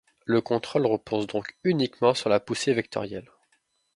Le 0.25 0.41
contrôle 0.41 0.87
repose 0.87 1.27
donc 1.27 1.53
uniquement 1.63 2.15
sur 2.15 2.27
la 2.27 2.39
poussée 2.39 2.73
vectorielle. 2.73 3.29